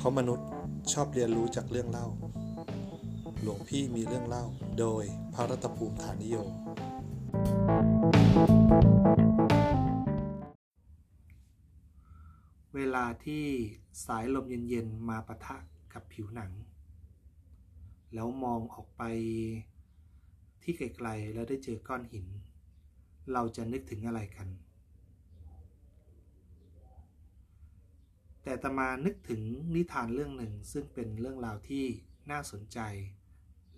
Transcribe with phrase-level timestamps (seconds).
[0.00, 0.48] เพราะมนุษย์
[0.92, 2.06] ชอบเรียนรู้จากเรื่องเล่า
[3.42, 4.44] หลวงพี่มีเรื่องเล่า
[4.78, 5.04] โดย
[5.34, 6.36] พระรัตภูมิฐานิโย
[12.74, 13.44] เวลาที่
[14.06, 15.56] สายลมเย็นๆ มาปะทะ
[15.92, 16.52] กับผิวหนัง
[18.14, 19.02] แล้วมองออกไป
[20.62, 22.26] ที่ไกลๆ แล้วได้เจอก้อนหิน
[23.32, 24.48] เราจะนึกถึงอะไรกัน
[28.48, 29.42] แต่ตมานึกถึง
[29.74, 31.84] นิทานเรื่องหนึ่งซึ่งเป็นเรื่องราวที่
[32.30, 32.78] น่าสนใจ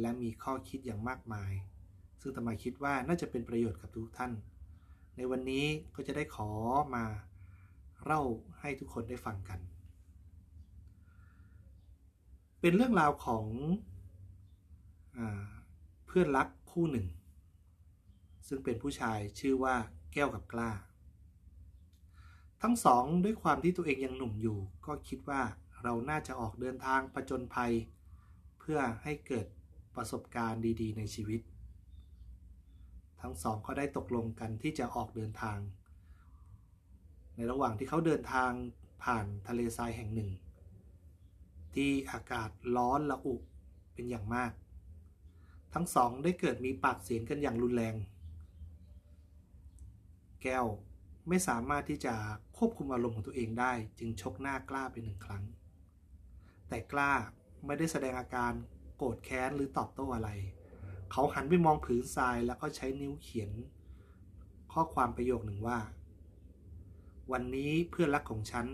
[0.00, 1.52] และมีข้อคิดอย่างมากมาย
[2.20, 4.32] ซึ่งตมาคิดว่าน่าจะเป็นประโยชน์กับทุกท่าน
[5.16, 6.50] ในวันนี้ก็จะได้ขอ
[6.94, 7.04] มา
[8.04, 8.22] เล่า
[8.60, 9.60] ให้ทุกคนได้ฟังกัน
[12.60, 13.46] เป็นเรื่องราวของ
[15.16, 15.18] อ
[16.06, 17.06] เพื่อนรักคู่หนึ่ง
[18.48, 19.76] ซึ่งเป็นผู้ชายชื่อว่า
[20.12, 20.70] แก้วกับกล้า
[22.66, 25.42] ทั้งสองด้วยความที่ตัวเองยังหนุ่มอยู่ ก็คิดว่า
[25.82, 27.72] เราน่าจะออกเดินทางผจญภัย
[28.58, 29.46] เพื่อให้เกิด
[29.96, 31.40] ประสบการณ์ดีๆ ในชีวิต
[33.20, 35.58] ทั้งสองก็ได้ตกลงกันที่จะออกเดินทาง
[37.34, 38.50] ในระหว่างที่เขาเดินทาง
[39.04, 40.30] ผ่านทะเลทรายแห่งหนึ่ง
[41.74, 43.34] ที่อากาศร้อนละอุ
[43.92, 44.52] เป็นอย่างมาก
[45.74, 47.94] ทั้งสองได้เกิดมีปากเสียงกันอย่างรุนแรง
[50.42, 50.66] แก้ว
[51.28, 52.14] ไม่สามารถที่จะ
[52.56, 55.44] ควบคุมอารมณ์ของตัวเองได้ จึงชกหน้ากล้าไปหนึ่งครั้ง
[56.68, 57.12] แต่กล้า
[57.66, 58.52] ไม่ได้แสดงอาการ
[58.96, 60.30] โกรธแค้นหรือตอบโต้อะไร
[61.12, 63.50] เขาหันไปมองผืนทรายแล้วก็ใช้นิ้วเขียน
[64.72, 65.78] ข้อความประโยคหนึ่งว่า
[67.32, 68.66] วันนี้เพื่อนรักของฉัน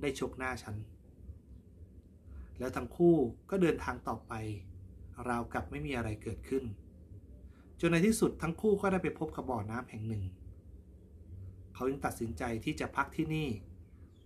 [0.00, 0.76] ได้ชกหน้าฉัน
[2.58, 3.16] แล้วทั้งคู่
[3.50, 4.32] ก็เดินทางต่อไป
[5.28, 6.64] ราวกับไม่มีอะไรเกิดขึ้น
[7.80, 10.22] จนในที่สุดทั้งคู่ก็ได้ไปพบกับบ่อน้ำแห่งหนึ่ง
[11.74, 13.48] เขาจึงตัดสินใจที่จะพักที่นี่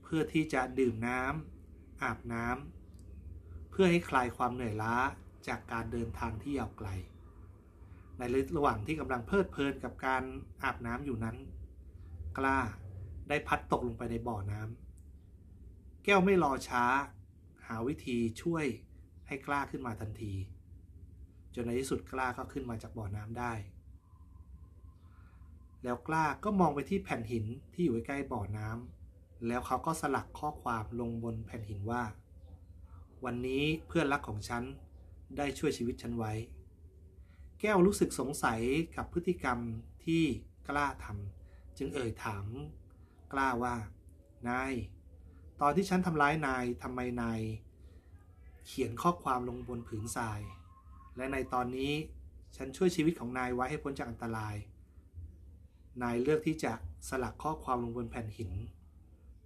[0.02, 4.96] เพื่อที่จะดื่มน้ำอาบน้ำเพื่อให้คลายความเหนื่อยล้า
[5.48, 6.89] จากการเดินทางที่ยาวไกล
[8.18, 8.23] ใน
[8.56, 10.23] ระหว่างที่กำลังเพลิดเพลินกับการ
[10.62, 11.36] อาบน้ำอยู่นั้น
[12.39, 12.58] กล้า
[13.28, 16.84] ได้พัดตกลงไปในบ่อน้ำแก้วไม่รอช้า
[17.67, 18.64] หาวิธีช่วย
[19.27, 20.34] ให้กล้าขึ้นมาทันที
[21.55, 23.52] จนในที่สุดกล้าก็ขึ้นมาจากบ่อน้ำได้
[25.84, 32.02] แล้วกล้าก็มองไปที่แผ่นหินที่อยู่ใกล้บ่อน้ำแล้วเขาก็สลักข้อความลงบนแผ่นหินว่า
[33.24, 34.62] วันนี้เพื่อนรักของฉัน
[35.36, 36.33] ได้ช่วยชีวิตฉันไว้
[37.61, 38.61] แก้วรู้สึกสงสัย
[38.96, 39.58] กับพฤติกรรม
[40.05, 40.22] ที่
[40.68, 42.46] กล้าทำจึงเอ่ยถาม
[43.33, 43.74] กล้าว่า
[44.48, 44.72] นาย
[45.61, 47.40] ตอนที่ฉันทำร้ายนายทำไมนาย
[48.67, 50.40] เขียนข้อความลงบนผืนทราย
[51.17, 51.92] และในตอนนี้
[52.56, 54.55] ฉันช่วยชีวิตของนายไว้ให้พ้นจากอันตราย
[56.03, 56.73] นายเลือกที่จะ
[57.09, 58.53] สลักข้อความลงบนแผ่นหิน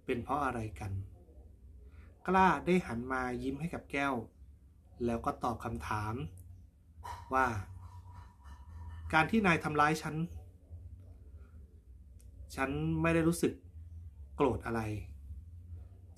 [0.05, 0.91] เป็นเพราะอะไรกัน
[2.27, 4.13] กล้าได้หันมายิ้มให้กับแก้ว
[5.05, 6.13] แล้วก็ตอบคำถาม
[7.33, 7.47] ว่า
[9.13, 10.15] การที่นายทำร้ายฉัน
[12.55, 12.69] ฉัน
[13.01, 13.53] ไม่ได้รู้สึก
[14.35, 14.81] โกรธอะไร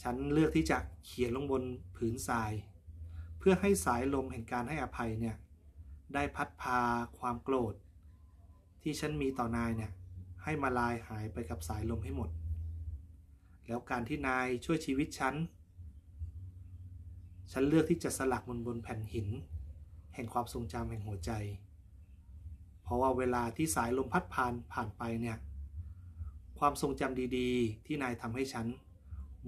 [0.03, 1.63] ฉันเลือกที่จะเขียนลงบน
[1.95, 2.51] ผืนทราย
[3.39, 5.35] เพื่อให้สายลมแห่งการให้อภัยเนี่ย
[6.13, 6.79] ได้พัดพา
[7.19, 7.73] ความโกรธ
[8.81, 9.91] ที่ฉันมีต่อนายเนี่ย
[10.45, 12.29] ให้มาลายหายไปกับสายลมให้หมด
[13.67, 15.35] แล้วการที่นายช่วยชีวิตฉัน
[17.51, 19.27] ฉันเลือกที่จะสลักบนบนแผ่นหิน
[20.13, 21.31] แห่งความทรงจำแห่งหัวใจ
[22.83, 25.37] เพราะว่าเวลาที่สายลมพัดผ่านผ่านไปเนี่ย
[26.59, 28.65] ความทรงจำดีๆ ที่นายทำให้ฉัน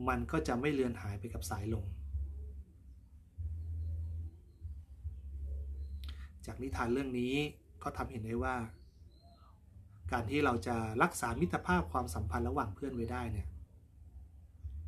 [0.07, 1.85] มันก็จะไม่เลือนหายไปกับสายลม
[6.45, 7.33] จากนิทานเรื่องนี้
[7.83, 8.55] ก็ทำเห็นได้ว่า
[10.11, 13.47] การที่เราจะรักษามิตรภาพความสัมพันธ์ระหว่างเพื่อนไว้ได้เนี่ย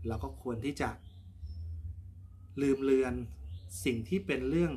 [0.07, 0.89] เราก็ควรที่จะ
[2.61, 3.13] ลืมเลือน
[3.85, 4.73] สิ่งที่เป็นเรื่อง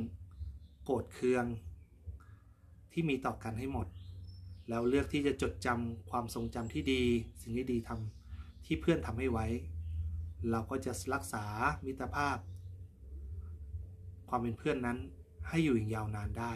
[0.84, 1.44] โกรธเคือง
[2.92, 3.86] ที่มีต่อกันให้หมด
[4.69, 7.03] แล้วเลือกที่จะจดจำความทรงจำที่ดี
[7.42, 9.47] สิ่งที่ดีทำที่เพื่อนทำให้ไว้
[10.50, 11.44] เราก็จะรักษา
[11.86, 12.36] มิตรภาพ
[14.28, 14.98] ความเป็นเพื่อนนั้น
[15.48, 16.53] ให้อยู่อย่างยาวนานได้